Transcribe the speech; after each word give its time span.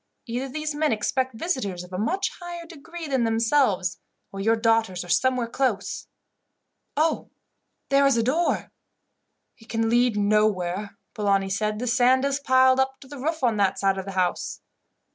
Either 0.25 0.49
these 0.49 0.73
men 0.73 0.91
expect 0.91 1.35
visitors 1.35 1.83
of 1.83 1.93
a 1.93 1.97
much 1.99 2.31
higher 2.41 2.65
degree 2.65 3.05
than 3.07 3.23
themselves, 3.23 3.99
or 4.31 4.39
your 4.39 4.55
daughters 4.55 5.03
are 5.05 5.09
somewhere 5.09 5.45
close. 5.45 6.07
"Oh! 6.97 7.29
there 7.89 8.07
is 8.07 8.17
a 8.17 8.23
door." 8.23 8.71
"It 9.59 9.69
can 9.69 9.91
lead 9.91 10.17
nowhere," 10.17 10.97
Polani 11.13 11.51
said. 11.51 11.77
"The 11.77 11.85
sand 11.85 12.25
is 12.25 12.39
piled 12.39 12.79
up 12.79 12.99
to 13.01 13.07
the 13.07 13.19
roof 13.19 13.43
on 13.43 13.57
that 13.57 13.77
side 13.77 13.99
of 13.99 14.05
the 14.05 14.13
house." 14.13 14.61